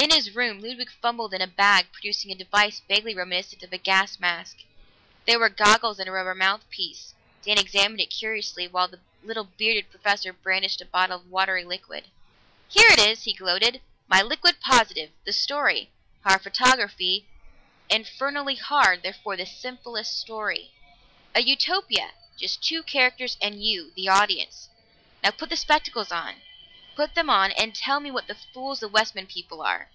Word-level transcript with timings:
In 0.00 0.08
his 0.10 0.34
room 0.34 0.60
Ludwig 0.62 0.90
fumbled 0.90 1.34
in 1.34 1.42
a 1.42 1.46
bag, 1.46 1.92
producing 1.92 2.30
a 2.30 2.34
device 2.34 2.80
vaguely 2.88 3.14
reminiscent 3.14 3.62
of 3.62 3.70
a 3.70 3.76
gas 3.76 4.18
mask. 4.18 4.60
There 5.26 5.38
were 5.38 5.50
goggles 5.50 5.98
and 5.98 6.08
a 6.08 6.12
rubber 6.12 6.34
mouthpiece; 6.34 7.12
Dan 7.44 7.58
examined 7.58 8.00
it 8.00 8.06
curiously, 8.06 8.66
while 8.66 8.88
the 8.88 9.00
little 9.22 9.44
bearded 9.44 9.90
professor 9.90 10.32
brandished 10.32 10.80
a 10.80 10.86
bottle 10.86 11.16
of 11.18 11.28
watery 11.30 11.66
liquid. 11.66 12.08
"Here 12.66 12.88
it 12.90 12.98
is!" 12.98 13.24
he 13.24 13.34
gloated. 13.34 13.82
"My 14.08 14.22
liquid 14.22 14.58
positive, 14.62 15.10
the 15.24 15.34
story. 15.34 15.90
Hard 16.24 16.40
photography 16.42 17.26
infernally 17.90 18.54
hard, 18.56 19.02
therefore 19.02 19.36
the 19.36 19.44
simplest 19.44 20.18
story. 20.18 20.72
A 21.34 21.42
Utopia 21.42 22.12
just 22.38 22.64
two 22.64 22.82
characters 22.82 23.36
and 23.42 23.62
you, 23.62 23.92
the 23.94 24.08
audience. 24.08 24.70
Now, 25.22 25.30
put 25.32 25.50
the 25.50 25.56
spectacles 25.56 26.10
on. 26.10 26.36
Put 26.96 27.14
them 27.14 27.30
on 27.30 27.52
and 27.52 27.74
tell 27.74 27.98
me 28.00 28.10
what 28.10 28.28
fools 28.52 28.80
the 28.80 28.88
Westman 28.88 29.26
people 29.26 29.62
are!" 29.62 29.88